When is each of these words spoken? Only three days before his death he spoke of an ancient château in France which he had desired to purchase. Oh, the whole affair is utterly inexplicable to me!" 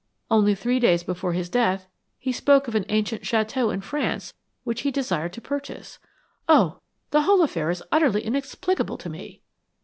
Only 0.31 0.55
three 0.55 0.79
days 0.79 1.03
before 1.03 1.33
his 1.33 1.47
death 1.47 1.87
he 2.17 2.31
spoke 2.31 2.67
of 2.67 2.73
an 2.73 2.85
ancient 2.89 3.21
château 3.21 3.71
in 3.71 3.81
France 3.81 4.33
which 4.63 4.81
he 4.81 4.87
had 4.89 4.95
desired 4.95 5.31
to 5.33 5.41
purchase. 5.41 5.99
Oh, 6.49 6.79
the 7.11 7.21
whole 7.21 7.43
affair 7.43 7.69
is 7.69 7.83
utterly 7.91 8.21
inexplicable 8.23 8.97
to 8.97 9.09
me!" 9.11 9.41